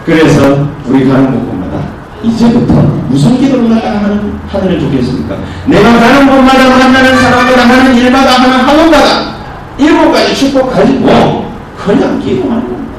그래서 0.04 0.68
우리 0.86 1.08
가는 1.08 1.46
곳마다 1.48 1.82
이제부터 2.22 2.74
무슨 3.08 3.38
기도를 3.38 3.68
갖다가 3.70 4.02
하는, 4.04 4.38
하늘을 4.48 4.80
좋겠습니까? 4.80 5.36
내가 5.66 5.98
가는 5.98 6.26
곳마다 6.26 6.68
만나는 6.68 7.18
사람마다 7.18 7.68
하는 7.68 7.96
일마다 7.96 8.42
하는 8.42 8.50
학원마다 8.50 9.34
일곱 9.78 10.12
가지 10.12 10.34
축복 10.34 10.70
가지고 10.70 11.52
그냥 11.76 12.20
기도하는 12.20 12.62
겁니다. 12.62 12.94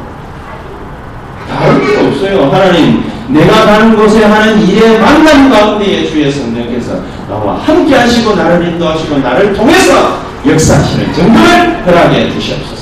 다른 1.47 1.85
게 1.85 2.07
없어요. 2.07 2.49
하나님, 2.51 3.03
내가 3.27 3.65
가는 3.65 3.95
곳에 3.95 4.23
하는 4.25 4.61
일의 4.67 4.99
만남 4.99 5.49
가운데에 5.49 6.05
주의 6.07 6.31
성령께서 6.31 7.01
나와 7.29 7.57
함께 7.57 7.95
하시고 7.95 8.35
나를 8.35 8.67
인도하시고 8.67 9.17
나를 9.19 9.53
통해서 9.53 10.19
역사하시는 10.45 11.13
정도를 11.13 11.85
허락해 11.85 12.31
주시옵소서. 12.31 12.74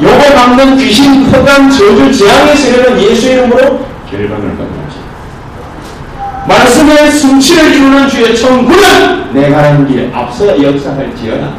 요거 0.00 0.34
막는 0.34 0.76
귀신, 0.76 1.24
허감, 1.26 1.70
저주, 1.70 2.12
재앙의 2.16 2.56
세력은 2.56 3.02
예수 3.02 3.28
이름으로 3.30 3.86
결박을 4.08 4.56
받는지. 4.56 4.98
말씀의 6.46 7.10
성취를 7.10 7.74
이루는 7.74 8.08
주의 8.08 8.36
천국은 8.36 9.32
내 9.34 9.50
가는 9.50 9.86
길에 9.86 10.10
앞서 10.14 10.62
역사할지어다. 10.62 11.52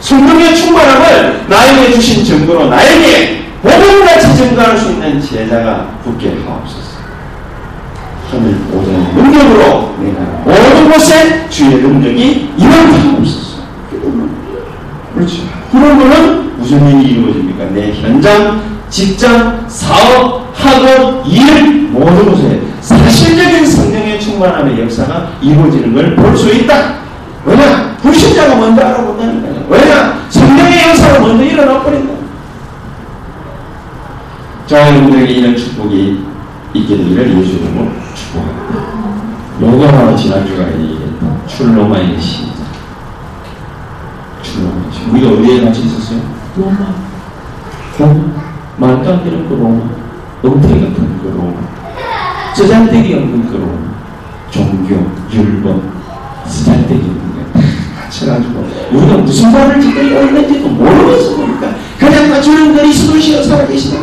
성령의 0.00 0.56
충만함을 0.56 1.44
나에게 1.48 1.92
주신 1.94 2.24
증거로 2.24 2.68
나에게 2.68 3.46
복음같이 3.62 4.36
증거할 4.36 4.76
수 4.78 4.90
있는 4.90 5.20
제자가 5.20 5.88
붙게 6.02 6.38
하옵소서. 6.44 6.86
하늘 8.30 8.56
오전의 8.72 9.14
능력으로 9.14 9.94
내가 10.00 10.20
모든 10.44 10.90
곳에 10.90 11.48
주의 11.48 11.76
능력이 11.76 12.54
임하게 12.56 12.98
하옵소서. 12.98 13.56
그렇죠. 15.16 15.42
그러면은 15.72 16.56
무슨 16.58 17.00
일이 17.00 17.12
이루어집니까? 17.12 17.64
내 17.72 17.92
현장, 17.92 18.60
직장, 18.90 19.64
사업, 19.68 20.52
학업, 20.54 21.26
일 21.26 21.88
모든 21.90 22.30
곳에 22.30 22.62
사실적인 22.80 23.66
성령의 23.66 24.20
충만함의 24.20 24.80
역사가 24.82 25.32
이루어지는 25.40 25.94
걸 25.94 26.14
볼 26.14 26.36
수 26.36 26.52
있다. 26.54 26.96
왜냐? 27.44 27.96
불신자가 28.02 28.56
먼저 28.56 28.82
알아본다니까요. 28.82 29.66
왜냐? 29.68 30.18
성령의 30.28 30.88
역사가 30.88 31.20
먼저 31.20 31.44
일어나 31.44 31.82
버린다. 31.82 32.12
자, 34.66 34.88
여러분들에게 34.88 35.32
이런 35.32 35.56
축복이 35.56 36.24
있게 36.74 36.96
되기를 36.96 37.38
예수 37.38 37.52
이름으로 37.56 37.90
축복합니다. 38.14 38.96
요거 39.62 39.86
바로 39.92 40.16
지난주간에 40.16 40.72
얘기했던 40.72 41.40
출로마의 41.46 42.20
시작. 42.20 42.55
우리가 45.12 45.30
어디에 45.32 45.64
같이 45.64 45.82
있었어요? 45.82 46.20
로마. 46.56 46.94
로마. 47.98 48.14
말도 48.78 49.10
안 49.12 49.24
되는 49.24 49.48
그 49.48 49.54
로마. 49.54 49.84
엉터리 50.42 50.80
같은 50.80 51.18
그 51.22 51.28
로마. 51.36 52.54
쓰잘데기 52.54 53.14
없는 53.14 53.46
그 53.48 53.56
로마. 53.56 53.96
종교, 54.50 55.06
율법, 55.32 55.82
쓰잘데기 56.46 57.00
없는 57.00 57.52
거. 57.52 57.60
맞춰가지고 58.00 58.66
우리가 58.92 59.16
무슨 59.18 59.52
말을 59.52 59.80
짓고 59.80 60.00
있는지도 60.00 60.68
모르겠어 60.68 61.36
보니까 61.36 61.74
그냥 61.98 62.28
다 62.30 62.40
주는 62.40 62.74
그리스도시여 62.74 63.42
살아계시다. 63.42 63.98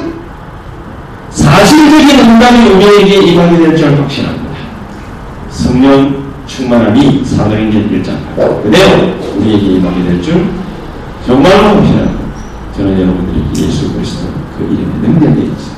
사실적인 1.30 2.20
응답이 2.20 2.70
우리에게 2.74 3.32
임하게 3.32 3.58
될 3.58 3.76
줄 3.78 4.00
확신합니다. 4.00 4.44
성령 5.50 6.24
충만함이 6.46 7.24
사도행전 7.26 7.90
1장 7.90 8.62
그대로 8.62 9.14
우리에게 9.38 9.66
임하게 9.78 10.04
될 10.04 10.22
줄 10.22 10.50
정말로 11.26 11.76
확신합니다. 11.76 12.24
저는 12.76 13.00
여러분들이 13.00 13.66
예수 13.66 13.94
그리스도 13.94 14.28
그 14.58 14.66
이름의 14.66 15.10
능력에 15.10 15.44
있어 15.44 15.72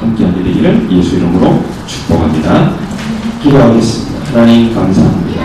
함께하게 0.00 0.42
되기를 0.42 0.88
예수 0.90 1.16
이름으로 1.16 1.62
축복합니다. 1.86 2.72
기도하겠습니다. 3.42 4.18
하나님 4.32 4.74
감사합니다. 4.74 5.42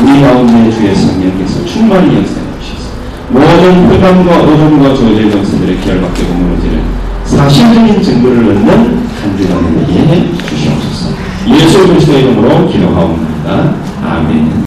우리 0.00 0.20
가운데 0.20 0.70
주의 0.70 0.94
성령께서 0.94 1.64
충만히 1.64 2.16
역사해 2.18 2.46
주셔서 2.60 2.90
모든 3.30 3.88
흑암과 3.90 4.42
어둠과 4.42 4.88
저주의 4.90 5.30
권세들의 5.30 5.80
결박되고 5.80 6.34
무너지는 6.34 6.82
사실적인 7.24 8.02
증거를 8.02 8.38
얻는 8.38 8.68
한 8.68 9.36
주가 9.36 9.54
되게 9.84 9.98
해 10.00 10.32
주시옵소서. 10.48 11.14
예수 11.48 11.86
그리스도의 11.88 12.22
이름으로 12.24 12.68
기도하옵나이다. 12.68 13.74
아멘. 14.04 14.64